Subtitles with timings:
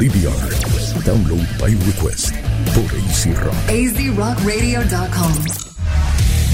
[0.00, 0.48] DVR.
[1.04, 2.34] Download by request
[2.72, 3.54] por AC Rock.
[3.68, 5.34] azrockradio.com.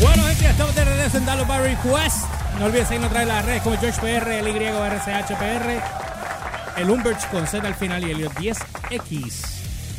[0.01, 2.25] Bueno, gente, ya estamos de regreso en Download by Request.
[2.59, 5.81] No olvides seguirnos a través de las redes como George PR, el YRCHPR,
[6.81, 9.33] el Umberts con Z al final y el 10X.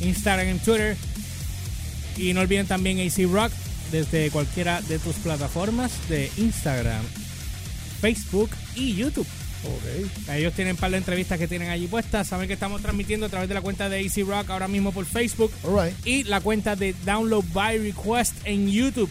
[0.01, 0.97] Instagram y Twitter.
[2.17, 3.53] Y no olviden también AC Rock
[3.93, 7.01] desde cualquiera de tus plataformas de Instagram,
[8.01, 9.25] Facebook y YouTube.
[10.31, 12.27] Ellos tienen un par de entrevistas que tienen allí puestas.
[12.27, 15.05] Saben que estamos transmitiendo a través de la cuenta de AC Rock ahora mismo por
[15.05, 16.05] Facebook All right.
[16.05, 19.09] y la cuenta de Download by Request en YouTube.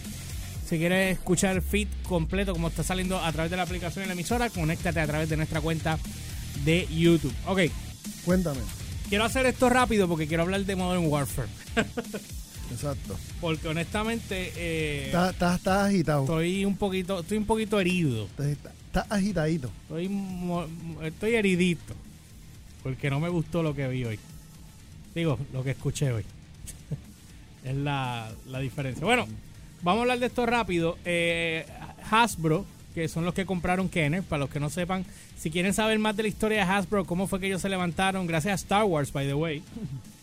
[0.69, 4.09] Si quieres escuchar el feed completo como está saliendo a través de la aplicación en
[4.09, 5.99] la emisora, conéctate a través de nuestra cuenta
[6.65, 7.33] de YouTube.
[7.47, 7.61] Ok,
[8.25, 8.61] Cuéntame.
[9.09, 11.49] quiero hacer esto rápido porque quiero hablar de Modern Warfare.
[12.73, 13.17] Exacto.
[13.41, 16.23] Porque honestamente eh, Estás agitado.
[16.23, 18.25] estoy un poquito, estoy un poquito herido.
[18.27, 19.71] Estás, estás- estás agitadito.
[19.83, 20.11] Estoy,
[21.03, 21.95] estoy heridito.
[22.83, 24.19] Porque no me gustó lo que vi hoy.
[25.15, 26.25] Digo, lo que escuché hoy.
[27.65, 29.05] es la, la diferencia.
[29.05, 29.27] Bueno,
[29.83, 30.97] vamos a hablar de esto rápido.
[31.05, 31.67] Eh,
[32.11, 35.05] Hasbro, que son los que compraron Kenner, para los que no sepan,
[35.37, 38.27] si quieren saber más de la historia de Hasbro, cómo fue que ellos se levantaron,
[38.27, 39.63] gracias a Star Wars, by the way,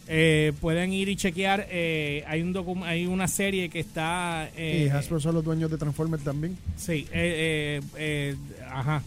[0.08, 1.68] eh, pueden ir y chequear.
[1.70, 4.50] eh, hay, un docu- hay una serie que está.
[4.56, 6.58] eh, y Hasbro son los dueños de Transformers también.
[6.78, 8.36] Sí, eh, eh, eh,
[8.70, 9.02] ajá,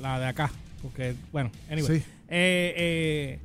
[0.00, 0.50] la de acá.
[0.82, 1.98] Porque, bueno, anyway.
[1.98, 2.04] Sí.
[2.28, 3.38] Eh, eh,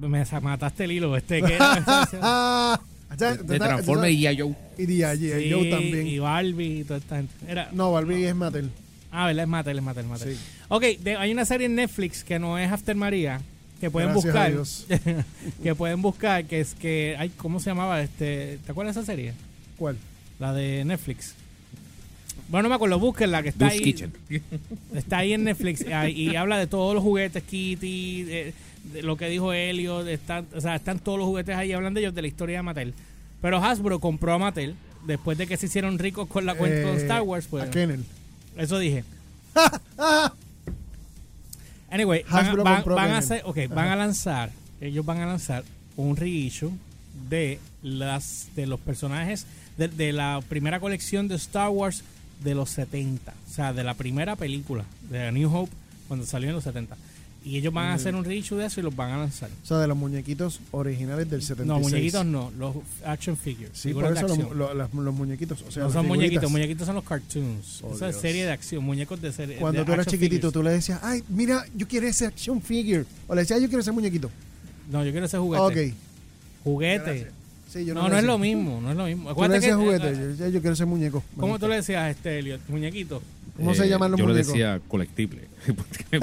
[0.00, 1.16] me mataste el hilo.
[1.16, 1.56] Este, que?
[2.20, 2.80] Ah,
[3.16, 4.24] De te- Transformers y.
[4.38, 4.54] Joe.
[4.76, 5.42] Y D.I.G.
[5.42, 6.06] Sí, Joe también.
[6.06, 7.32] Y Barbie y toda esta gente.
[7.48, 8.70] Era, No, Barbie es Mattel.
[9.10, 9.44] Ah, ¿verdad?
[9.44, 10.34] Es Mattel, es Mattel, es Mattel.
[10.36, 10.40] Sí.
[10.68, 13.40] Ok, de- hay una serie en Netflix que no es After María,
[13.80, 14.52] que pueden Gracias a buscar.
[14.52, 14.86] Dios.
[15.62, 18.00] que pueden buscar, que es que, ay, ¿cómo se llamaba?
[18.02, 19.34] este ¿Te acuerdas de esa serie?
[19.76, 19.96] ¿Cuál?
[20.38, 21.34] La de Netflix.
[22.48, 23.84] Bueno, no me acuerdo, búsquenla, que está Dude's ahí.
[23.84, 24.12] Kitchen.
[24.94, 28.54] Está ahí en Netflix ah, y habla de todos los juguetes, Kitty, de,
[28.92, 32.00] de lo que dijo Elliot, están, o sea, están todos los juguetes ahí, hablan de
[32.00, 32.94] ellos, de la historia de Mattel.
[33.42, 34.74] Pero Hasbro compró a Mattel
[35.06, 37.64] después de que se hicieron ricos con la cuenta con Eh, Star Wars, pues.
[37.64, 38.04] A Kennel.
[38.56, 39.04] Eso dije.
[41.90, 44.50] Anyway, van, Hasbro van- van a hacer, okay, van a lanzar,
[44.80, 45.64] ellos van a lanzar
[45.96, 46.72] un reissue
[47.28, 52.02] de las de los personajes de, de la primera colección de Star Wars
[52.44, 55.72] de los 70, o sea, de la primera película de New Hope
[56.06, 56.96] cuando salió en los 70.
[57.48, 59.48] Y ellos van a hacer un reissue de eso y los van a lanzar.
[59.62, 61.66] O sea, de los muñequitos originales del 76.
[61.66, 62.76] No, muñequitos no, los
[63.06, 63.70] action figures.
[63.72, 65.62] Sí, por eso los, los muñequitos.
[65.62, 66.08] O sea, no son figuritas.
[66.08, 67.80] muñequitos, muñequitos son los cartoons.
[67.82, 69.56] Oh, Esa es serie de acción, muñecos de serie.
[69.56, 70.52] Cuando de tú eras chiquitito, figures.
[70.52, 73.06] tú le decías, ay, mira, yo quiero ese action figure.
[73.26, 74.30] O le decías, yo quiero ese muñequito.
[74.90, 75.90] No, yo quiero ese juguete.
[75.90, 75.94] Ok.
[76.64, 77.30] Juguete.
[77.70, 79.22] Sí, yo No, no es lo mismo, no es lo mismo.
[79.22, 80.08] Tú le Acuérdate decías que, juguete.
[80.08, 81.22] eh, yo, decía, yo quiero ese muñeco.
[81.38, 82.60] ¿Cómo tú le decías este Elliot?
[82.68, 83.22] Muñequito.
[83.58, 84.52] ¿Cómo se Eh, llaman los Yo le muñecos?
[84.54, 85.42] decía colectible.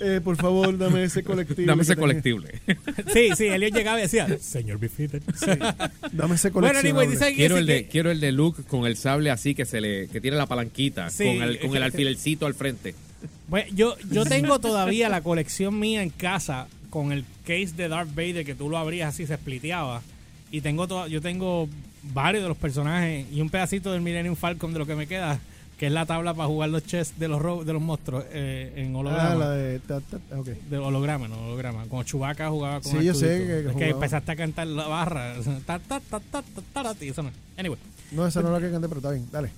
[0.00, 1.66] Eh, por favor, dame ese colectivo.
[1.66, 2.60] Dame ese colectible.
[3.12, 5.20] Sí, sí, Elliot llegaba y decía, señor Bifitter.
[5.20, 5.90] tenga.
[6.12, 7.00] Dame ese Bueno, colectivo.
[7.00, 9.80] anyway, quiero, el de, que- quiero el de Luke con el sable así que se
[9.80, 12.94] le que tiene la palanquita Sí, con el, con el alfilercito al frente.
[13.50, 18.14] Pues, yo, yo tengo todavía la colección mía en casa con el case de Darth
[18.14, 20.00] Vader que tú lo abrías así, se spliteaba.
[20.52, 21.68] Y tengo to- yo tengo
[22.14, 25.40] varios de los personajes y un pedacito del Millennium Falcon de lo que me queda,
[25.78, 28.72] que es la tabla para jugar los chess de los ro- de los monstruos eh,
[28.76, 29.30] en holograma.
[29.30, 29.78] Ah, la de...
[29.78, 30.46] ta, ta, ok.
[30.48, 31.84] De holograma, no holograma.
[31.86, 34.88] Como Chewbacca jugaba con Sí, yo sé que- que Es que empezaste a cantar la
[34.88, 35.34] barra.
[35.66, 35.80] Ta,
[37.00, 37.30] eso no.
[37.56, 37.78] Anyway,
[38.12, 39.28] No, esa no es la que canté, pero está bien.
[39.30, 39.50] Dale.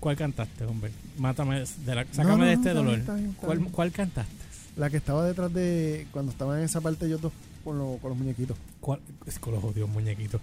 [0.00, 0.90] ¿cuál cantaste, hombre?
[1.16, 2.98] Mátame, de la, sácame no, de no, este está dolor.
[2.98, 3.70] está bien, está ¿Cuál, bien.
[3.70, 4.32] ¿Cuál cantaste?
[4.76, 6.08] La que estaba detrás de...
[6.10, 8.56] Cuando estaban en esa parte ellos dos con, lo- con los muñequitos.
[8.80, 8.98] ¿Cuál?
[9.26, 10.40] Es con los odios muñequitos.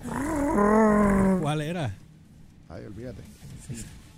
[1.41, 1.93] ¿Cuál era?
[2.69, 3.21] Ay, olvídate.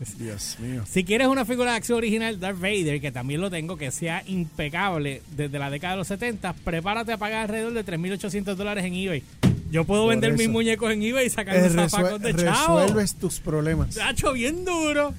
[0.17, 0.83] Dios mío.
[0.89, 4.23] Si quieres una figura de acción original Darth Vader, que también lo tengo, que sea
[4.27, 8.93] impecable desde la década de los 70, prepárate a pagar alrededor de 3.800 dólares en
[8.93, 9.23] eBay.
[9.71, 12.35] Yo puedo Por vender mis muñecos en eBay y sacar Eh, los resue- zafacos de
[12.35, 12.79] chavo.
[12.79, 13.97] resuelves tus problemas.
[13.97, 15.13] Hacho bien duro.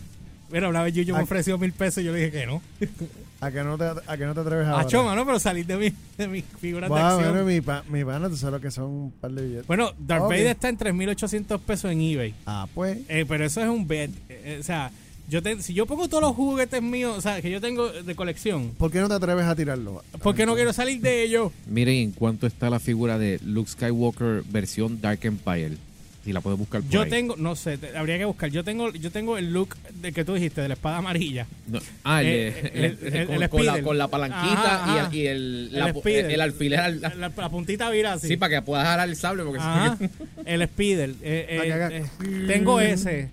[0.51, 2.61] Pero una vez yo, me Ac- ofreció mil pesos y yo le dije que no.
[3.43, 5.77] ¿A que no te, a que no te atreves a Hacho, mano, pero salir de,
[5.77, 7.33] mi, de mis figuras de acción.
[7.33, 9.67] Bueno, mi, pa, mi pana, tú sabes lo que son un par de billetes.
[9.67, 10.31] Bueno, Darth Ok.
[10.31, 12.35] Vader está en 3.800 pesos en eBay.
[12.47, 12.99] Ah, pues.
[13.09, 14.13] Eh, pero eso es un bet.
[14.29, 14.93] Eh, o sea,
[15.29, 18.15] yo te- si yo pongo todos los juguetes míos, o sea, que yo tengo de
[18.15, 20.05] colección, ¿Por qué no te atreves a tirarlo?
[20.23, 21.51] ¿por qué no quiero salir de ellos?
[21.67, 25.77] Miren en cuánto está la figura de Luke Skywalker versión Dark Empire.
[26.25, 27.11] Si la puedes buscar por Yo ahí.
[27.11, 28.49] tengo, no sé, te- habría que buscar.
[28.49, 31.49] Yo tengo, yo tengo el look de que tú dijiste, de la espada amarilla.
[31.67, 33.83] No, ah, el, de- Eh, el- el- el- con, el con la, speeder.
[33.85, 36.31] con la palanquita Ajá, y el, y el, El la- speeder.
[36.31, 36.79] el alfiler.
[36.81, 38.29] al- La, la puntita vira así.
[38.29, 39.43] sí, para que puedas jalar el sable.
[39.43, 39.99] Porque Ajá,
[40.45, 41.11] el speeder.
[41.23, 42.05] eh, eh, La que haga- eh,
[42.47, 43.31] tengo ese.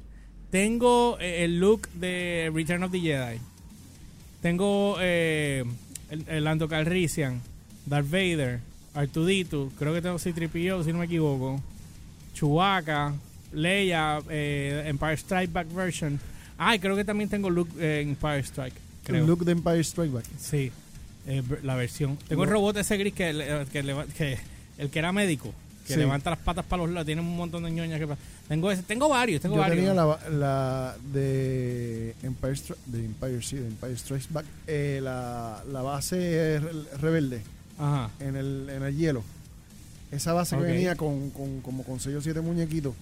[0.49, 3.37] Tengo eh, el look de Return of the Jedi.
[4.41, 5.63] Tengo eh,
[6.09, 7.41] el, el Lando Calrissian,
[7.85, 8.59] Darth Vader.
[8.95, 11.61] Artudito, creo que tengo C-3PO, si no me equivoco.
[12.39, 13.13] Chewbacca,
[13.53, 16.19] Leia, eh, Empire Strike Back version.
[16.57, 18.75] Ah, y creo que también tengo Luke eh, Empire Strike.
[19.03, 19.25] Creo.
[19.25, 20.25] Luke de Empire Strike Back.
[20.39, 20.71] Sí,
[21.27, 22.17] eh, la versión.
[22.27, 23.81] Tengo el robot ese gris que, le- que,
[24.15, 24.37] que-
[24.77, 25.53] el que era médico,
[25.87, 25.99] que Sí.
[25.99, 28.07] levanta las patas para los lados, tiene un montón de ñoñas que
[28.47, 29.77] Tengo ese, tengo varios, tengo Yo varios.
[29.77, 35.61] tenía la, la de Empire, Stri- de Empire, sí, de Empire Strikes Back, eh, la,
[35.71, 37.41] la base re- rebelde
[37.77, 38.09] Ajá.
[38.19, 39.23] en el, en el hielo.
[40.11, 42.93] Esa base que venía con, con, como con 6 o 7 muñequitos.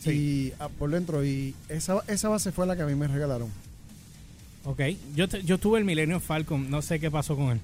[0.00, 0.10] Sí.
[0.10, 1.24] Y ah, por dentro.
[1.24, 3.48] Y esa, esa base fue la que a mí me regalaron.
[4.64, 4.80] Ok,
[5.14, 7.60] yo, te- yo tuve el Millennium Falcon, no sé qué pasó con él.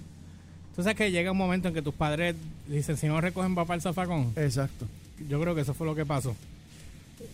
[0.75, 2.34] Tú sabes que llega un momento en que tus padres
[2.66, 4.32] dicen, si no recogen papá el zafacón.
[4.37, 4.87] Exacto.
[5.28, 6.34] Yo creo que eso fue lo que pasó.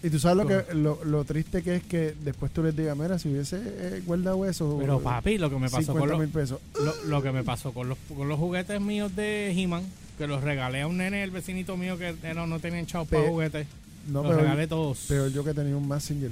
[0.03, 2.97] Y tú sabes lo, que, lo, lo triste que es que después tú les digas,
[2.97, 4.77] mira, si hubiese eh, guardado eso.
[4.79, 6.61] Pero papi, lo que me pasó 50 con los, pesos.
[6.83, 9.85] lo, lo que me pasó con los, con los juguetes míos de He-Man,
[10.21, 13.09] que los regalé a un nene, el vecinito mío que eh, no, no tenía chavos
[13.09, 13.67] para juguetes.
[14.07, 15.05] No, los pero, regalé todos.
[15.09, 16.31] pero yo que tenía un Messenger.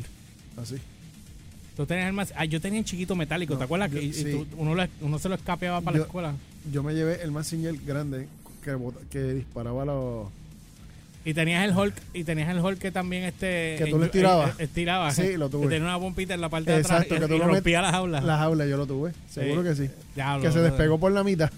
[0.61, 0.77] Así.
[1.77, 2.33] Tú tenías el más.
[2.37, 3.91] Ah, yo tenía un chiquito metálico, No, ¿te acuerdas?
[3.91, 4.25] yo- que sí.
[4.25, 6.35] tú- uno, le- uno se lo escapeaba para Yo- la escuela.
[6.71, 8.29] Yo me llevé el Messenger grande
[8.63, 8.77] que,
[9.11, 10.27] que disparaba los.
[11.25, 13.77] Y tenías el Hulk, y tenías el Hulk que también este.
[13.79, 14.51] Que tú le estirabas.
[14.51, 15.15] eh, eh, estirabas.
[15.15, 15.63] Sí, lo tuve.
[15.65, 17.55] Que tenía una bombita en la parte de Exacto, atrás que y, tú y lo
[17.55, 18.25] rompía las aulas.
[18.25, 19.13] Las aulas yo lo tuve.
[19.31, 19.89] Seguro que sí.
[20.15, 21.51] Diablo, que se despegó por la mitad.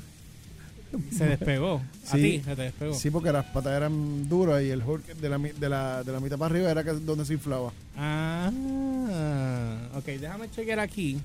[1.16, 1.80] Se despegó.
[2.08, 2.22] A Sí.
[2.22, 2.94] ti, se te despegó.
[2.94, 6.20] Sí, porque las patas eran duras y el Hulk de la, de la, de la
[6.20, 7.72] mitad para arriba era donde se inflaba.
[7.96, 8.50] Ah,
[9.94, 11.18] ok, déjame chequear aquí.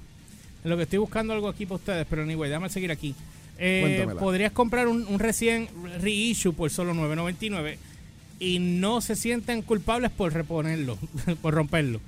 [0.64, 3.16] En lo que estoy buscando algo aquí para ustedes, pero anyway, déjame seguir aquí.
[3.58, 5.68] Eh, podrías comprar un, un recién
[6.02, 7.78] reissue por solo 9.99
[8.40, 10.98] y no se sienten culpables por reponerlo,
[11.42, 12.02] por romperlo.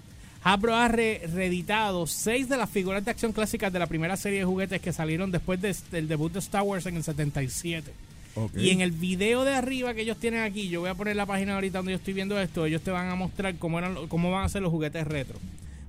[0.53, 4.39] Hasbro ha re- reeditado seis de las figuras de acción clásicas de la primera serie
[4.39, 7.91] de juguetes que salieron después de- del debut de Star Wars en el 77.
[8.55, 11.25] Y en el video de arriba que ellos tienen aquí, yo voy a poner la
[11.25, 14.31] página ahorita donde yo estoy viendo esto, ellos te van a mostrar cómo, eran, cómo
[14.31, 15.37] van a ser los juguetes retro.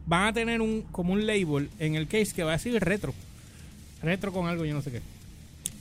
[0.06, 3.14] Van a tener un como un label en el case que va a decir retro.
[4.02, 5.02] Retro con algo, yo no sé qué.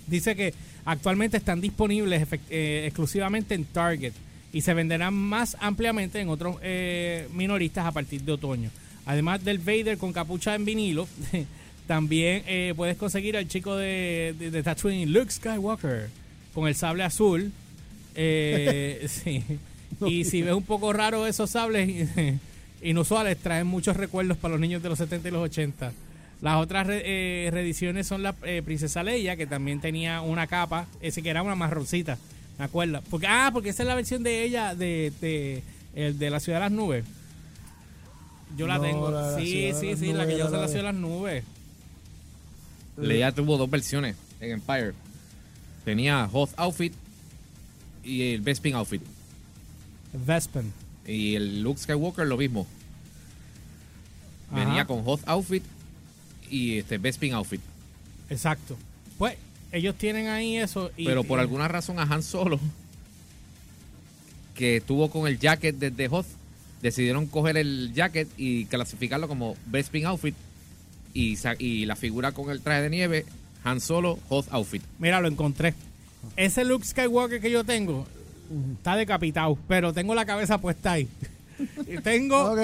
[0.08, 0.54] Dice que
[0.86, 4.14] actualmente están disponibles eh, exclusivamente en Target
[4.58, 8.72] y se venderán más ampliamente en otros eh, minoristas a partir de otoño.
[9.06, 11.08] Además del Vader con capucha en vinilo,
[11.88, 16.10] también eh, puedes conseguir al chico de, de, de Tatooine, Luke Skywalker,
[16.56, 17.52] con el sable azul.
[18.16, 19.44] Eh, sí.
[20.08, 22.10] Y si ves un poco raro esos sables
[22.82, 25.92] inusuales, traen muchos recuerdos para los niños de los 70 y los 80.
[26.42, 31.30] Las otras eh, reediciones son la Princesa Leia, que también tenía una capa, ese que
[31.30, 32.18] era una marroncita,
[32.58, 33.04] ¿me acuerdas?
[33.10, 35.64] Porque, ah, porque esa es la versión de ella de, de,
[35.96, 37.06] el de la Ciudad de las Nubes.
[38.58, 39.12] Yo la No, tengo.
[39.12, 41.44] la de la sí, sí, sí, la que yo en la Ciudad de las Nubes.
[42.98, 44.94] Leia tuvo dos versiones en Empire.
[45.86, 46.94] Tenía Hoth Outfit
[48.04, 49.02] y el Bespin Outfit.
[50.14, 50.74] Vespen.
[51.06, 52.66] Y el Luke Skywalker lo mismo.
[54.52, 54.86] Venía Ajá.
[54.86, 55.64] con Hoth Outfit
[56.50, 57.62] y este Bespin Outfit.
[58.30, 58.78] Exacto.
[59.18, 59.36] Pues
[59.78, 60.92] ellos tienen ahí eso.
[60.98, 62.60] Y, Pero por y- alguna razón a Han Solo,
[64.56, 66.26] que estuvo con el jacket desde Hoth,
[66.82, 70.36] decidieron coger el jacket y clasificarlo como Bespin Outfit.
[71.14, 73.26] Y, la figura con el traje de nieve,
[73.64, 74.84] Han Solo, Hoth Outfit.
[75.00, 75.74] Mira, lo encontré.
[76.36, 78.06] Ese Luke Skywalker que yo tengo
[78.78, 81.08] está decapitado, pero tengo la cabeza puesta ahí.
[81.88, 82.60] Y tengo, Ok.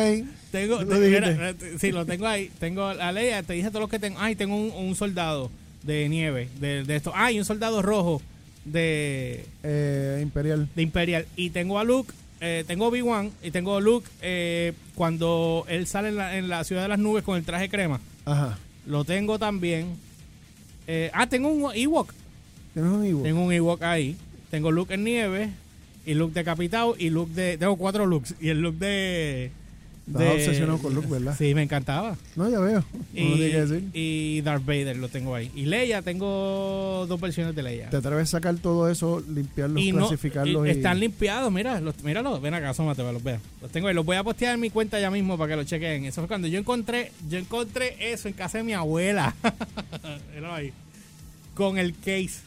[0.51, 2.51] tengo, Lo mira, eh, sí, lo tengo ahí.
[2.59, 4.19] Tengo la ley, te dije todos los que tengo.
[4.19, 5.49] Ay, tengo un, un soldado
[5.83, 7.11] de nieve de, de esto.
[7.15, 8.21] Ay, un soldado rojo
[8.65, 10.67] de, Eh, Imperial.
[10.75, 11.25] de Imperial.
[11.35, 16.09] Y tengo a Luke, eh, tengo Obi-Wan y tengo a Luke eh, cuando él sale
[16.09, 17.99] en la, en la ciudad de las nubes con el traje crema.
[18.25, 18.57] Ajá.
[18.85, 19.95] Lo tengo también.
[20.87, 22.13] Eh, ah, tengo un Ewok.
[22.73, 23.21] ¿Tienes un Evo?
[23.23, 24.17] Tengo un Ewok ahí.
[24.49, 25.49] Tengo Luke en nieve
[26.05, 27.57] y Luke decapitado y Luke de...
[27.57, 29.51] Tengo cuatro looks y el look de...
[30.05, 31.33] Estás obsesionado con Luke, ¿verdad?
[31.37, 32.17] Sí, me encantaba.
[32.35, 32.83] No, ya veo.
[33.13, 33.89] Y, No tiene que decir.
[33.93, 35.49] y Darth Vader lo tengo ahí.
[35.55, 37.89] Y Leia, tengo dos versiones de Leia.
[37.89, 40.65] ¿Te atreves a sacar todo eso, limpiarlos, y no, clasificarlos?
[40.67, 43.39] y Y, están limpiados, mira, los, míralo, ven acá, asómate, para los vean.
[43.61, 45.63] Los tengo ahí, los voy a postear en mi cuenta ya mismo para que lo
[45.63, 46.03] chequen.
[46.03, 49.33] Eso fue cuando yo encontré, yo encontré eso en casa de mi abuela.
[50.35, 50.73] Míralo ahí.
[51.55, 52.41] Con el case.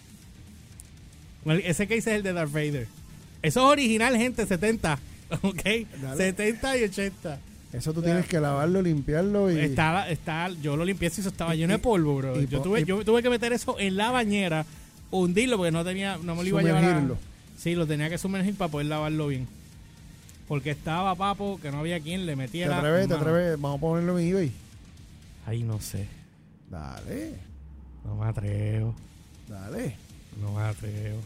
[1.65, 2.87] Ese case es el de Darth Vader.
[3.41, 4.99] Eso es original, gente, 70.
[5.43, 5.63] ¿Ok?
[6.03, 6.17] Dale.
[6.17, 7.39] 70 y 80.
[7.73, 9.59] Eso tú tienes que lavarlo, limpiarlo y...
[9.59, 12.41] Está, está, yo lo limpié si eso estaba lleno de polvo, bro.
[12.41, 14.65] y yo, tuve, y- yo tuve que meter eso en la bañera,
[15.11, 16.85] hundirlo porque no tenía, no me lo iba a llevar.
[16.85, 17.11] a-.
[17.59, 19.47] Sí, lo tenía que sumergir para poder lavarlo bien.
[20.49, 22.79] Porque estaba papo que no había quien le ¿Te metiera.
[22.79, 23.09] atreves?
[23.09, 23.61] ¿Te atreves?
[23.61, 24.53] Vamos a ponerlo en eBay.
[25.45, 26.07] Ay, no sé.
[26.71, 27.35] Dale,
[28.05, 28.95] No me atrevo.
[29.49, 29.97] dale.
[30.41, 31.19] No me atrevo.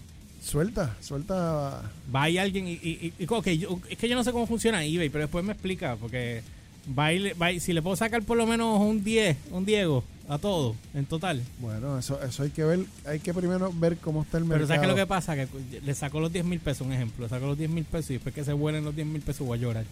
[0.43, 1.83] Suelta, suelta.
[2.15, 4.85] Va ahí alguien y, y, y- ok, yo- es que yo no sé cómo funciona
[4.85, 6.43] eBay, pero después me explica, porque
[6.99, 10.39] va y va si le puedo sacar por lo menos un 10, un Diego a
[10.39, 11.43] todo, en total.
[11.59, 12.81] Bueno, eso, eso hay que ver.
[13.05, 14.69] Hay que primero ver cómo está el Pero mercado.
[14.69, 15.35] ¿sabes qué es lo que pasa?
[15.37, 15.49] Que
[15.85, 18.15] le saco los 10 mil pesos, un ejemplo, le saco los 10 mil pesos y
[18.15, 19.85] después que se vuelen los 10 mil pesos voy a llorar.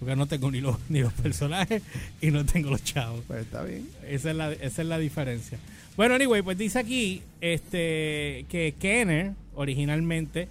[0.00, 1.82] Porque no tengo ni los, ni los personajes
[2.20, 3.20] y no tengo los chavos.
[3.26, 3.88] Pues está bien.
[4.08, 5.58] Esa es la, esa es la diferencia.
[5.96, 10.48] Bueno, anyway, pues dice aquí este que Kenner originalmente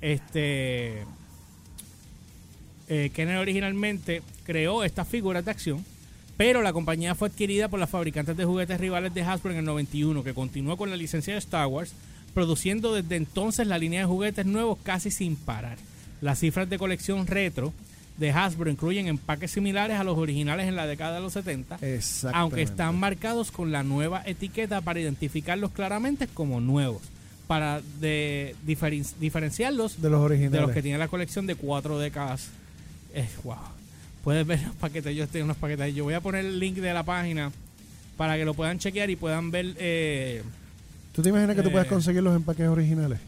[0.00, 1.04] este
[2.88, 5.84] eh, Kenner originalmente creó estas figuras de acción,
[6.36, 9.64] pero la compañía fue adquirida por las fabricantes de juguetes rivales de Hasbro en el
[9.64, 11.94] 91, que continuó con la licencia de Star Wars,
[12.34, 15.78] produciendo desde entonces la línea de juguetes nuevos casi sin parar.
[16.20, 17.72] Las cifras de colección retro
[18.18, 22.38] de Hasbro incluyen empaques similares a los originales en la década de los 70, Exactamente.
[22.38, 27.02] aunque están marcados con la nueva etiqueta para identificarlos claramente como nuevos,
[27.52, 30.52] para de, diferen- diferenciarlos de los originales.
[30.52, 32.48] de los que tienen la colección de cuatro décadas.
[33.12, 33.56] Eh, wow.
[34.24, 35.14] Puedes ver los paquetes.
[35.14, 35.94] Yo tengo unos paquetes.
[35.94, 37.52] Yo voy a poner el link de la página
[38.16, 39.74] para que lo puedan chequear y puedan ver.
[39.78, 40.42] Eh,
[41.14, 41.72] ¿Tú te imaginas que tú Eh.
[41.72, 43.18] puedes conseguir los empaques originales?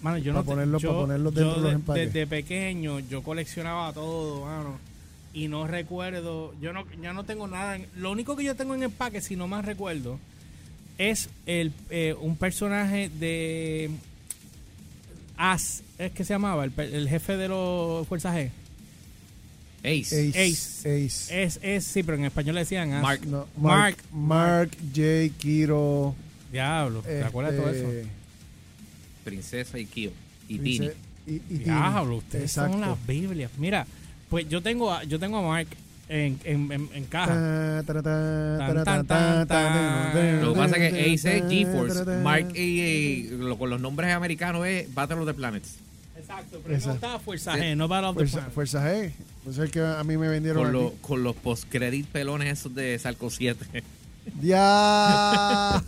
[0.00, 2.14] mano, yo Pa' no te- ponerlo- yo- pa' ponerlos dentro de los empaques.
[2.14, 4.78] Desde pequeño yo coleccionaba todo, mano.
[5.34, 6.54] Y no recuerdo.
[6.62, 7.76] Yo no, ya no tengo nada.
[7.76, 10.18] en- lo único que yo tengo en empaque, si no más recuerdo,
[11.00, 13.90] es el eh, un personaje de
[15.38, 18.50] As, es que se llamaba, el, jefe de los Fuerzas G.
[19.82, 20.28] Ace.
[20.28, 20.28] Ace.
[20.28, 21.06] Ace.
[21.06, 21.42] Ace.
[21.42, 23.02] Es, es, sí, pero en español le decían As.
[23.02, 23.26] Mark.
[23.26, 23.96] No, Mark.
[23.96, 26.14] Mark, Mark, Jay, Kiro.
[26.52, 27.88] Diablo, ¿te acuerdas de todo eso?
[27.88, 28.10] este,
[29.24, 30.10] Princesa y Kyo.
[30.48, 30.90] Y Tini.
[31.26, 31.58] Y, y.
[31.64, 32.72] Diablo, ustedes Exacto.
[32.72, 33.50] son las Biblias.
[33.56, 33.86] Mira,
[34.28, 35.68] pues yo tengo a, yo tengo a Mark
[36.10, 37.82] en, en, en, en caja.
[37.86, 37.94] Lo
[40.54, 42.04] que pasa es que Ace es GeForce.
[42.22, 45.76] Mark y, eh, lo- con los nombres americanos es Battle of the Planets.
[46.16, 46.88] Exacto, pero Esa.
[46.88, 47.56] no estaba Fuerza.
[47.56, 49.10] G, no Battle of the Fuerza, G.
[49.44, 50.64] Pues es que a mí me vendieron.
[50.64, 53.82] Con, los con los post-credit pelones esos de Salco 7.
[54.34, 55.80] Diablo,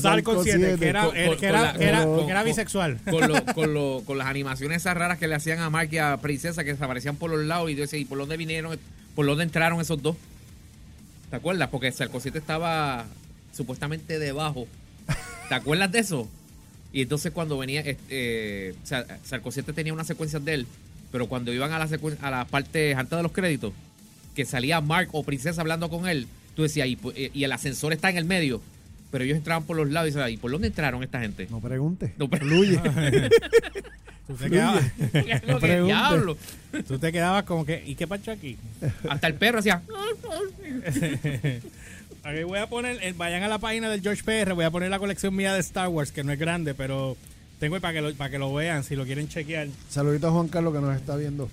[0.00, 2.30] Sarco 7, que era, Con- el- con- que era, con la- que era- con- que
[2.30, 2.98] era con- bisexual.
[3.10, 5.98] con, lo- con, lo- con las animaciones esas raras que le hacían a Mark y
[5.98, 8.78] a Princesa que desaparecían por los lados y yo decía, ¿y por dónde vinieron?
[9.14, 10.16] ¿Por dónde entraron esos dos?
[11.30, 11.68] ¿Te acuerdas?
[11.68, 13.06] Porque Sarko 7 estaba
[13.52, 14.66] supuestamente debajo.
[15.48, 16.28] ¿Te acuerdas de eso?
[16.92, 20.66] Y entonces cuando venía, este, o sea, Sarko 7 tenía unas secuencias de él,
[21.12, 21.88] pero cuando iban a la,
[22.22, 23.72] a la parte alta de los créditos,
[24.34, 26.26] que salía Mark o Princesa hablando con él,
[26.56, 28.60] tú decías, y, pu- y el ascensor está en el medio,
[29.12, 31.46] pero ellos entraban por los lados y decías, ¿y por dónde entraron esta gente?
[31.50, 32.14] No pregunte.
[32.18, 32.80] No, Fluye.
[34.30, 34.84] Tú te, quedabas,
[35.60, 35.82] pregunte.
[35.82, 36.36] diablo.
[36.86, 38.56] tú te quedabas como que, ¿y qué pacho aquí?
[39.08, 39.82] Hasta el perro hacía.
[42.22, 44.88] Aquí voy a poner, eh, vayan a la página del George PR, voy a poner
[44.90, 47.16] la colección mía de Star Wars, que no es grande, pero
[47.58, 49.66] tengo ahí para que lo, para que lo vean, si lo quieren chequear.
[49.88, 51.48] Saludito a Juan Carlos que nos está viendo.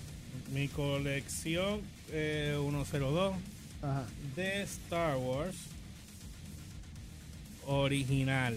[0.54, 1.80] Mi colección
[2.12, 3.34] eh, 102
[3.82, 4.04] Ajá.
[4.36, 5.56] de Star Wars
[7.66, 8.56] original.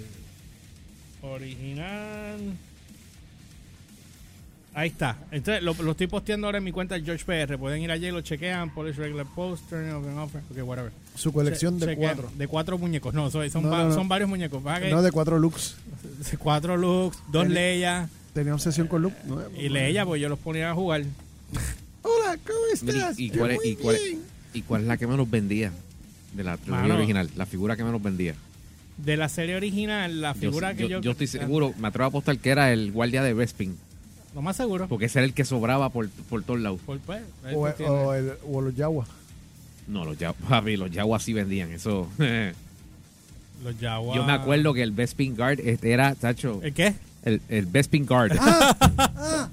[1.22, 2.38] Original.
[4.72, 5.16] Ahí está.
[5.32, 7.58] Entonces lo, lo estoy posteando ahora en mi cuenta de George PR.
[7.58, 10.92] Pueden ir allí, lo chequean, polish regular poster, open offer, ok, whatever.
[11.16, 12.16] Su colección Che- de chequean.
[12.16, 12.32] cuatro.
[12.38, 13.12] De cuatro muñecos.
[13.12, 13.94] No, son, son, No, va- no, no.
[13.94, 14.62] son varios muñecos.
[14.80, 15.76] Que No, de cuatro looks.
[16.38, 19.16] Cuatro looks, dos El- Leia Tenía obsesión con Luke.
[19.26, 21.02] No, y Leia, pues yo los ponía a jugar.
[22.02, 23.18] Hola, ¿cómo estás?
[23.18, 24.20] ¿Y, y cuál es, muy y, cuál, bien.
[24.54, 25.72] ¿Y cuál es la que menos vendía?
[26.32, 26.94] De la trilogía Mano.
[26.94, 27.28] original.
[27.36, 28.34] La figura que menos vendía.
[28.98, 31.00] De la serie original, la Yo, figura que yo- yo.
[31.00, 33.76] yo estoy seguro, me atrevo a apostar que era el guardia de Bespin.
[34.34, 34.86] Lo más seguro.
[34.88, 36.80] Porque ese era el que sobraba por, por todos lados.
[36.86, 37.22] Por, pues,
[37.52, 39.06] O, o, el, o los Yawa.
[39.88, 41.72] No, los Yaguas, papi, los Yaguas sí vendían.
[41.72, 42.08] Eso.
[43.64, 44.16] los Jaguar.
[44.16, 46.94] Yo me acuerdo que el Bespin Guard este era, tacho, ¿El qué?
[47.24, 48.32] el, el Bespin Guard.
[48.38, 49.48] ¡Ah!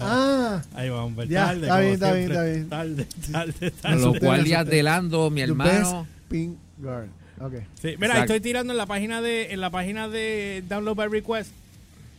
[0.00, 0.62] ¡Ah!
[0.74, 1.62] Ahí vamos, ver, Ya, tarde.
[1.62, 2.68] está bien, está bien, está bien.
[2.68, 3.94] Tarde, tarde, tarde.
[3.96, 4.76] los asusté, me guardias asusté.
[4.76, 5.70] de Lando, mi hermano.
[6.02, 7.08] best pink guard.
[7.40, 7.52] Ok.
[7.80, 8.20] Sí, mira, Exacto.
[8.34, 11.50] estoy tirando en la página de en la página de Download by Request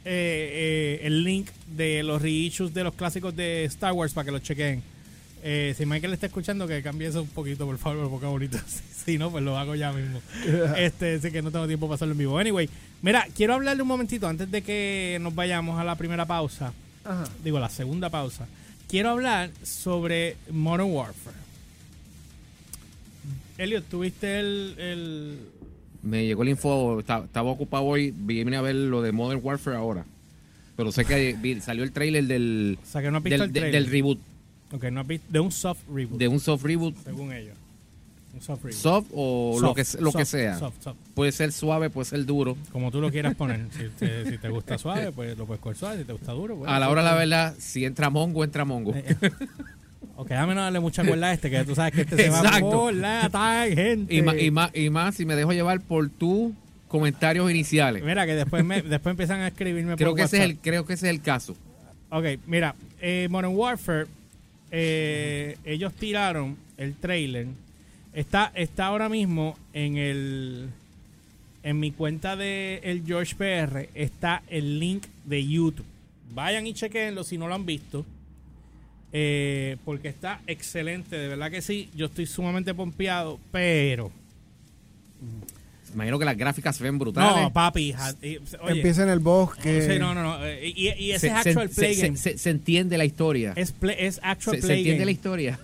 [0.05, 4.31] eh, eh, el link de los reissues de los clásicos de Star Wars para que
[4.31, 4.81] los chequen.
[5.41, 8.57] Eh, si Michael está escuchando, que cambie eso un poquito, por favor, porque bonito.
[8.67, 10.21] Si, si no, pues lo hago ya mismo.
[10.77, 12.37] este, sé que no tengo tiempo para hacerlo en vivo.
[12.37, 12.69] Anyway,
[13.01, 16.73] mira, quiero hablarle un momentito antes de que nos vayamos a la primera pausa.
[17.05, 17.23] Ajá.
[17.43, 18.47] Digo, la segunda pausa.
[18.87, 21.37] Quiero hablar sobre Modern Warfare.
[23.57, 25.39] Elliot, ¿tuviste el, el,
[26.01, 29.77] Me llegó el info, esta- estaba ocupado hoy, vine a ver lo de Modern Warfare
[29.77, 30.05] ahora.
[30.77, 33.47] Pero sé que vi- salió el trailer del, O sea, que no has visto del,
[33.49, 33.83] el de- trailer.
[33.83, 34.19] del reboot,
[34.71, 35.25] Ok, no has visto.
[35.29, 36.95] De un soft reboot, de un soft reboot.
[37.03, 37.55] según ellos.
[38.35, 38.79] Un soft reboot.
[38.79, 40.57] Soft o lo que, lo que sea.
[40.59, 40.97] soft, soft.
[41.15, 42.55] Puede ser suave, puede ser duro.
[42.71, 43.65] Como tú lo quieras poner.
[43.75, 45.97] Si te, si te gusta suave, pues lo puedes coger suave.
[45.97, 46.69] Si te gusta duro, pues.
[46.71, 48.93] A la hora la verdad, si entra Mongo, entra Mongo.
[50.15, 52.39] Ok, dame no darle mucha cuerda a este, que tú sabes que este se va
[52.39, 52.69] Exacto.
[52.69, 54.13] por la tangente.
[54.13, 56.53] Y más, y, más, y más si me dejo llevar por tus
[56.87, 58.03] comentarios iniciales.
[58.03, 60.85] Mira, que después, me, después empiezan a escribirme Creo por que, ese es el, creo
[60.85, 61.55] que ese es el caso.
[62.09, 64.07] Ok, mira, eh, Modern Warfare,
[64.71, 67.47] eh, ellos tiraron el trailer.
[68.13, 70.69] Está, está ahora mismo en el
[71.63, 75.85] en mi cuenta de el George PR está el link de YouTube.
[76.33, 78.05] Vayan y chequenlo si no lo han visto.
[79.11, 81.89] Eh, porque está excelente, de verdad que sí.
[81.95, 84.11] Yo estoy sumamente pompeado, pero
[85.93, 87.41] Imagino que las gráficas se ven brutales.
[87.41, 87.93] no, papi.
[87.93, 89.81] ja- y- oye, Empieza en el bosque.
[89.91, 90.45] sí, no, no, no.
[90.45, 92.17] eh, Y, y ese se, es actual se- play se- game.
[92.17, 93.53] se- se entiende la historia.
[93.55, 95.05] es, play- es actual se, se play entiende game.
[95.05, 95.59] la historia.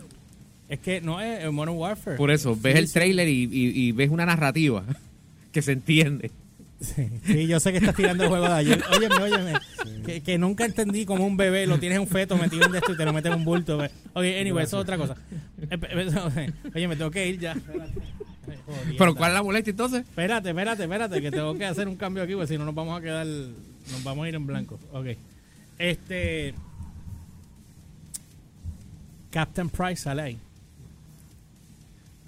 [0.68, 2.18] Es que no es el Modern Warfare.
[2.18, 3.50] Por eso, ves Sí, el trailer y, y-
[3.88, 4.84] y ves una narrativa
[5.52, 6.32] que se entiende.
[6.80, 8.84] Sí, sí, yo sé que estás tirando el juego de ayer.
[8.92, 9.54] Óyeme, óyeme.
[10.06, 12.92] Que, que nunca entendí como un bebé lo tienes en un feto metido en esto
[12.92, 13.80] y te lo metes en un bulto.
[14.14, 15.16] Oye, anyway, eso es otra cosa.
[15.70, 17.56] Eh, Oye, me tengo que ir ya.
[18.66, 18.96] Jodienda.
[18.98, 20.02] Pero ¿cuál es la molestia entonces?
[20.02, 22.98] Espérate, espérate, espérate, que tengo que hacer un cambio aquí, porque si no nos vamos
[22.98, 24.80] a quedar, nos vamos a ir en blanco.
[24.92, 25.08] Ok.
[25.80, 26.54] Este.
[29.32, 30.40] Captain Price sale ahí.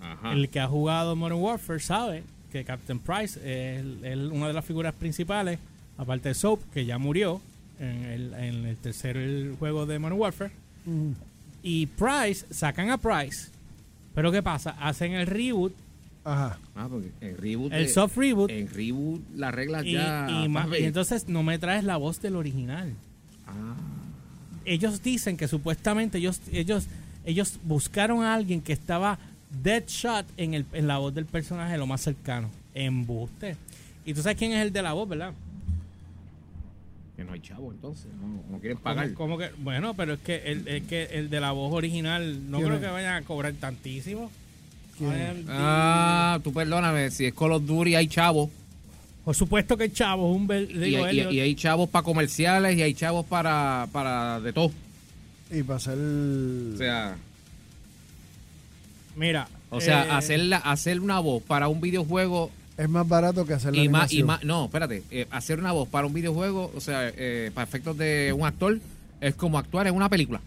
[0.01, 0.33] Ajá.
[0.33, 4.53] El que ha jugado Modern Warfare sabe que Captain Price es, el- es una de
[4.53, 5.59] las figuras principales,
[5.97, 7.41] aparte de Soap, que ya murió
[7.79, 10.51] en el, en el tercer juego de Modern Warfare.
[11.63, 13.49] Y Price, sacan a Price,
[14.15, 14.71] pero ¿qué pasa?
[14.79, 15.73] Hacen el reboot,
[16.23, 16.57] Ajá.
[16.75, 17.71] Ah, porque en reboot.
[17.73, 20.27] el de- soft reboot, En reboot las reglas y, ya.
[20.29, 22.93] y entonces no me traes la voz del original.
[23.47, 23.75] Ah,
[24.65, 26.87] ellos dicen que supuestamente ellos ellos
[27.25, 29.19] ellos buscaron a alguien que estaba
[29.63, 32.49] dead shot en, el, en la voz del personaje lo más cercano.
[32.73, 33.55] Embuste.
[34.05, 35.33] Y tú sabes quién es el de la voz, ¿verdad?
[37.15, 38.05] que no hay chavo entonces.
[38.21, 39.11] No, no quieren pagar.
[39.13, 39.49] ¿Cómo, cómo que?
[39.57, 42.79] Bueno, pero es que el, es que el de la voz original no ¿Quién creo
[42.79, 42.85] es?
[42.85, 44.29] que vayan a cobrar tantísimo.
[45.49, 47.09] Ah, tú perdóname.
[47.11, 48.49] Si es Call of Duty hay chavos.
[49.25, 52.81] Por supuesto que el chavo es un bel- hay- y hay chavos para comerciales y
[52.81, 54.71] hay chavos para, para de todo.
[55.51, 55.97] Y para hacer.
[55.97, 57.17] O sea,
[59.17, 63.45] Mira, o sea eh, hacer, la- hacer una voz para un videojuego es más barato
[63.45, 64.43] que hacer la y más, y más.
[64.43, 65.03] No, espérate.
[65.11, 68.79] eh, hacer una voz para un videojuego, o sea, eh, para efectos de un actor,
[69.19, 70.39] es como actuar en una película.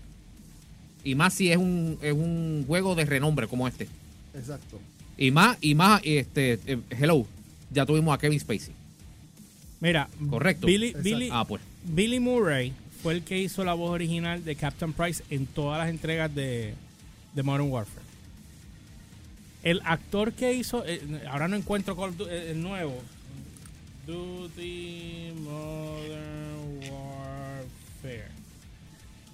[1.03, 3.89] Y más si es un, es un juego de renombre como este.
[4.35, 4.79] Exacto.
[5.19, 7.27] Y más, y más, este, eh, hello,
[7.73, 8.73] ya tuvimos a Kevin Spacey.
[9.81, 10.67] Mira, Correcto.
[10.69, 10.95] Billy.
[11.03, 11.61] Billy, Ah, pues.
[11.85, 15.89] Billy Murray fue el que hizo la voz original de Captain Price en todas las
[15.89, 16.75] entregas de,
[17.35, 18.05] de Modern Warfare.
[19.63, 22.95] El actor que hizo, eh, ahora no encuentro Call of Du- eh, el nuevo.
[24.07, 28.29] Duty Modern Warfare.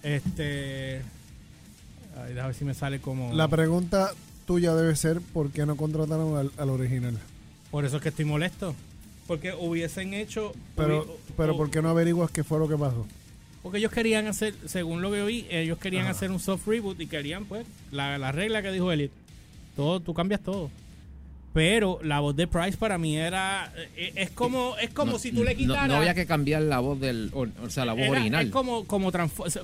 [0.03, 0.97] Este.
[2.17, 3.33] Ay, déjame ver si me sale como.
[3.35, 4.11] La pregunta
[4.47, 7.17] tuya debe ser: ¿por qué no contrataron al, al original?
[7.71, 8.75] Por eso es que estoy molesto.
[9.27, 10.53] Porque hubiesen hecho.
[10.77, 13.07] Pero, hubi- pero o- ¿por qué no averiguas qué fue lo que pasó?
[13.63, 16.13] Porque ellos querían hacer, según lo que vi, ellos querían Ajá.
[16.13, 19.11] hacer un soft reboot y querían, pues, la, la regla que dijo Elliot.
[19.77, 20.71] Todo, tú cambias todo.
[21.53, 23.73] Pero la voz de Price para mí era.
[23.97, 25.89] eh, Es como, es como No- si tú le quitaras.
[25.89, 27.31] No, había que cambiar la voz del.
[27.33, 28.45] O, o sea, la voz era- original.
[28.47, 29.11] Es como, como,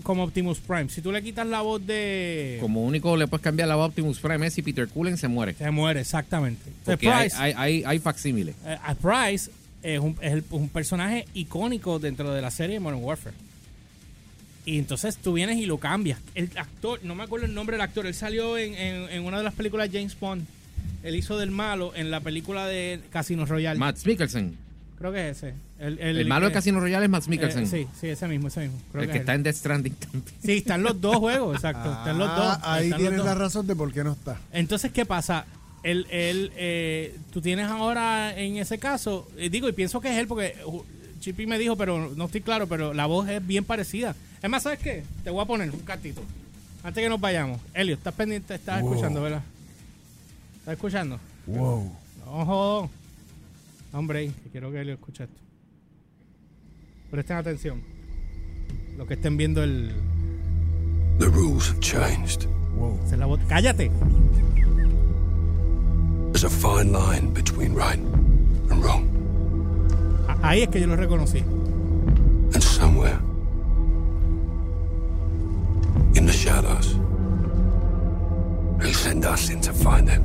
[0.02, 0.88] como Optimus Prime.
[0.88, 2.56] Si tú le quitas la voz de.
[2.62, 5.28] Como único le puedes cambiar la voz a Optimus Prime es si Peter Cullen se
[5.28, 5.52] muere.
[5.52, 6.62] Se muere, exactamente.
[6.86, 8.54] Porque hay, Price, hay, hay, hay facsímiles.
[8.64, 9.50] eh, a Price
[9.82, 13.36] es, un, es un personaje icónico dentro de la serie Modern Warfare.
[14.64, 16.18] Y entonces tú vienes y lo cambias.
[16.34, 19.38] El actor, no me acuerdo el nombre del actor, él salió en, en- en una
[19.38, 20.44] de las películas de James Bond.
[21.02, 23.78] Él hizo del malo en la película de Casino Royale.
[23.78, 24.56] Matt Mikkelsen.
[24.98, 25.54] Creo que es ese.
[25.80, 27.66] El, El, malo de Casino Royale es Matt eh, Mikkelsen.
[27.66, 28.78] sí, sí, ese mismo, ese mismo.
[28.92, 29.38] Creo el que que es está él.
[29.38, 30.24] en Death Stranding también.
[30.44, 31.90] Sí, están los dos juegos, exacto.
[31.90, 32.58] están los dos.
[32.62, 33.26] Ah, ahí están tienes dos.
[33.26, 34.38] la razón de por qué no está.
[34.52, 35.44] Entonces, ¿qué pasa?
[35.82, 40.18] Él, él, eh, tú tienes ahora en ese caso, eh, digo, y pienso que es
[40.18, 40.54] él porque
[41.22, 44.16] Chippy me dijo, pero no estoy claro, pero la voz es bien parecida.
[44.42, 45.04] Es más, ¿sabes qué?
[45.22, 46.20] Te voy a poner un cartito.
[46.82, 47.60] Antes que nos vayamos.
[47.74, 48.90] Elio, estás pendiente, estás Wow.
[48.90, 49.42] escuchando, ¿verdad?
[50.58, 51.20] ¿Estás escuchando?
[51.46, 51.92] Wow.
[52.26, 52.90] Ojo.
[53.92, 55.36] Hombre, quiero que Elio escuche esto.
[57.12, 57.80] Presten atención.
[58.98, 59.92] Los que estén viendo el...
[61.20, 62.48] The rules have changed.
[62.74, 62.98] Wow.
[63.04, 63.38] es la voz.
[63.48, 63.92] ¡Cállate!
[66.32, 68.00] There's a fine line between right
[68.70, 69.06] and wrong.
[70.42, 71.38] Ahí es que yo lo reconocí.
[71.38, 73.18] And somewhere
[76.14, 76.98] in the shadows,
[78.82, 80.20] he'll send us in to find it.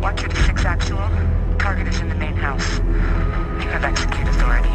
[0.00, 1.10] Watch it 6 actual.
[1.58, 2.78] Target is in the main house.
[2.78, 4.68] You have execute authority.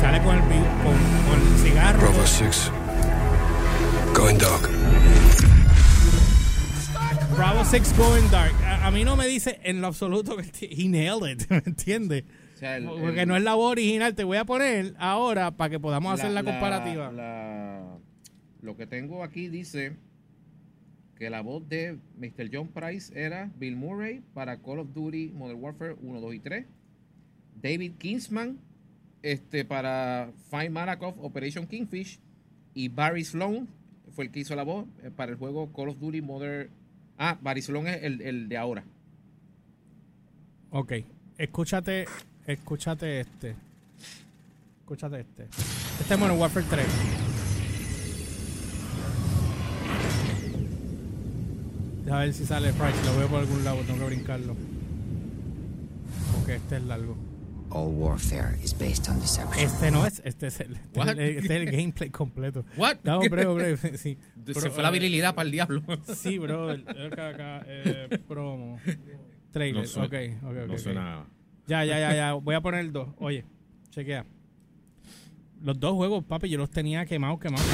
[0.00, 0.42] Sale con el,
[0.82, 0.96] con,
[1.26, 1.98] con el cigarro.
[1.98, 2.70] Bravo 6.
[4.14, 4.70] Going dark.
[7.36, 8.54] Bravo 6 Going Dark.
[8.86, 12.24] A, mí no me dice en lo absoluto que he nailed it, ¿me entiendes?
[12.54, 14.14] O sea, el- Porque el- no es la voz original.
[14.14, 17.10] Te voy a poner ahora para que podamos hacer la, comparativa.
[17.10, 17.98] la-
[18.62, 19.96] lo que tengo aquí dice
[21.18, 22.48] que la voz de Mr.
[22.52, 26.66] John Price era Bill Murray para Call of Duty Modern Warfare 1, 2 y 3.
[27.60, 28.58] David Kingsman
[29.22, 32.20] este, para Find Malakoff Operation Kingfish.
[32.74, 33.66] Y Barry Sloan
[34.12, 36.70] fue el que hizo la voz eh, para el juego Call of Duty Modern.
[37.18, 38.84] Ah, Barry Sloan es el, el de ahora.
[40.70, 40.92] Ok.
[41.38, 42.06] Escúchate,
[42.46, 43.56] escúchate este.
[44.80, 45.44] Escúchate este.
[46.00, 46.86] Este es Modern Warfare 3.
[52.10, 53.04] A ver si sale Price.
[53.04, 53.80] Lo veo por algún lado.
[53.82, 54.54] Tengo que brincarlo.
[56.34, 57.16] Porque este es largo.
[57.70, 59.58] All warfare is based on deception.
[59.64, 60.22] Este no es.
[60.24, 62.64] Este es el, este es el, este es el gameplay completo.
[62.76, 62.98] What?
[63.02, 63.76] No, hombre, hombre.
[63.98, 64.18] Sí.
[64.46, 65.82] Se Pero, fue la eh, virilidad para el diablo.
[66.14, 66.70] Sí, bro.
[66.70, 67.62] Acá, acá.
[67.66, 68.78] Eh, promo.
[69.50, 69.82] Trailer.
[69.82, 70.68] No suena- ok, ok, ok.
[70.68, 71.26] No suena.
[71.66, 72.32] Ya, ya, ya, ya.
[72.42, 73.08] Voy a poner el 2.
[73.18, 73.44] Oye,
[73.90, 74.24] chequea.
[75.62, 77.66] Los dos juegos, papi, yo los tenía quemados, quemados.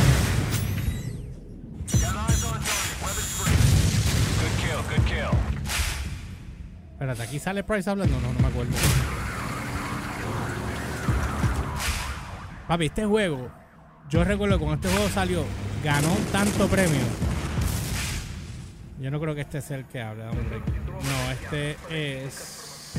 [6.92, 8.18] Espérate, aquí sale Price hablando.
[8.20, 8.70] No, no me acuerdo.
[12.72, 13.50] Papi, este juego,
[14.08, 15.44] yo recuerdo que cuando este juego salió,
[15.84, 17.02] ganó tanto premio.
[18.98, 20.30] Yo no creo que este sea el que habla.
[20.32, 22.94] No, este es.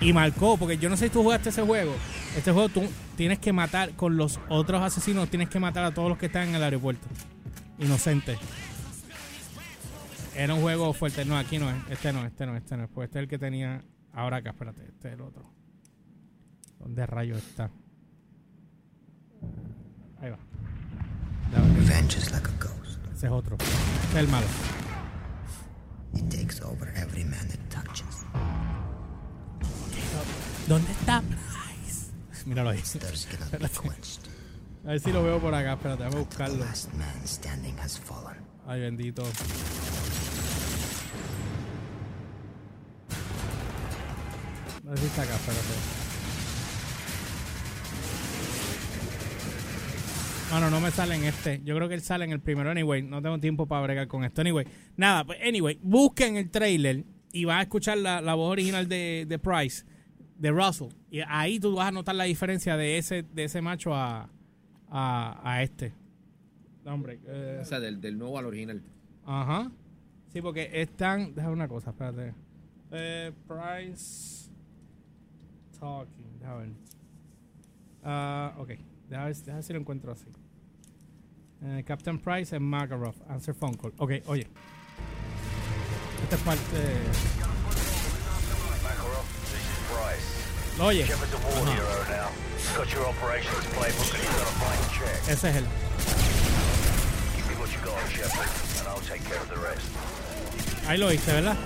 [0.00, 1.92] Y marcó, porque yo no sé si tú jugaste ese juego.
[2.34, 6.08] Este juego tú tienes que matar con los otros asesinos, tienes que matar a todos
[6.08, 7.06] los que están en el aeropuerto.
[7.78, 8.38] Inocentes.
[10.34, 11.26] Era un juego fuerte.
[11.26, 11.76] No, aquí no es.
[11.90, 12.88] Este no, este no, este no.
[12.88, 13.84] Pues este es el que tenía.
[14.14, 14.86] Ahora acá, espérate.
[14.88, 15.52] Este es el otro.
[16.78, 17.70] ¿Dónde rayos está?
[20.20, 20.38] Ahí va.
[21.76, 22.98] Revenge is like a ghost.
[23.14, 23.56] Ese es otro.
[23.58, 24.46] Este es el malo.
[26.14, 28.24] It takes over every man it touches.
[30.68, 32.12] ¿Dónde está Price?
[32.46, 32.82] Míralo ahí.
[34.84, 35.72] A ver si lo veo por acá.
[35.74, 36.64] Espérate, déjame The buscarlo.
[36.64, 38.36] last man standing has fallen.
[38.66, 39.22] Ay, bendito.
[44.86, 46.03] A ver si está acá, espérate.
[50.60, 51.60] No, no, me sale en este.
[51.64, 52.70] Yo creo que él sale en el primero.
[52.70, 54.40] Anyway, no tengo tiempo para bregar con esto.
[54.40, 58.88] Anyway, nada, pues, anyway, busquen el trailer y vas a escuchar la, la voz original
[58.88, 59.84] de, de Price,
[60.38, 60.88] de Russell.
[61.10, 64.28] Y ahí tú vas a notar la diferencia de ese, de ese macho a,
[64.88, 65.92] a, a este.
[66.84, 67.18] No, hombre.
[67.26, 68.82] eh, O sea, del, del nuevo al original.
[69.24, 69.70] Ajá.
[70.32, 71.34] Sí, porque están.
[71.34, 72.32] Déjame una cosa, espérate.
[72.92, 74.50] Eh, Price.
[75.80, 76.38] Talking.
[76.38, 76.72] Déjame ver.
[78.04, 78.68] Ah, ok.
[79.08, 80.26] Déjame ver si lo encuentro así.
[81.62, 83.14] Eh, Captain Price and Makarov.
[83.30, 83.92] Answer phone call.
[83.98, 84.46] Ok, oye.
[86.24, 86.60] Esta es parte.
[88.82, 90.28] Makarov, this is Bryce.
[90.80, 91.04] Oye.
[91.06, 92.30] Shepard's a war hero now.
[92.76, 95.28] Got your operations playbook and got a blank check.
[95.28, 95.64] Ese es él.
[97.36, 99.88] Give me what you got, Shepard, and I'll take care of the rest.
[100.86, 101.56] Ahí lo viste, ¿verdad?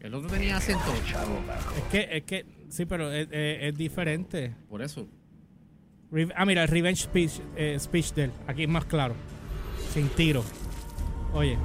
[0.00, 0.92] El otro tenía acento.
[0.92, 2.44] Es que, es que.
[2.68, 4.54] Sí, pero es, es- es diferente.
[4.68, 5.06] Por eso.
[6.14, 8.32] Re- ah, mira, el revenge speech, eh, speech de él.
[8.46, 9.14] Aquí es más claro.
[9.92, 10.44] Sin tiro.
[11.32, 11.58] Oye.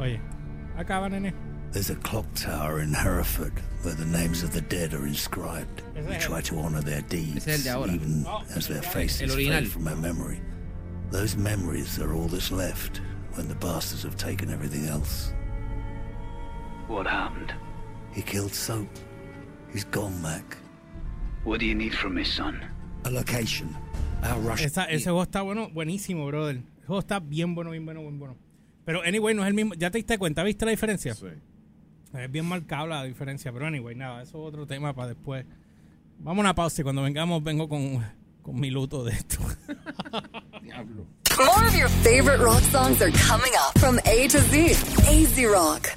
[0.00, 0.20] Oye.
[0.76, 1.32] Acaba, nene.
[1.70, 5.82] There's a clock tower in Hereford where the names of the dead are inscribed.
[5.94, 7.92] We try to honor their deeds, Ese es el de ahora.
[7.94, 10.40] even as their faces fade from our memory.
[11.12, 13.00] Those memories are all that's left
[13.34, 15.32] when the bastards have taken everything else.
[16.88, 17.54] What happened?
[18.12, 18.88] He killed Soap.
[19.72, 20.56] He's gone, Mac.
[21.44, 22.60] What do you need from me, son?
[23.04, 23.68] A location.
[24.22, 24.66] Our Russian.
[24.68, 26.56] Esa- ese juego está bueno, buenísimo, brother.
[26.56, 28.36] El juego está bien bueno, bien bueno, bien bueno.
[28.84, 29.74] Pero, anyway, no es el mismo.
[29.74, 30.42] ¿Ya te diste cuenta?
[30.44, 31.14] ¿Viste la diferencia?
[31.14, 31.26] Sí.
[32.14, 33.52] Es bien marcable la diferencia.
[33.52, 35.44] Pero, anyway, nada, eso es otro tema para después.
[36.18, 38.04] Vamos a una pausa y cuando vengamos vengo con,
[38.42, 39.38] con mi luto de esto.
[41.38, 44.76] More of your favorite rock songs are coming up from A to Z.
[45.08, 45.92] AZ Rock.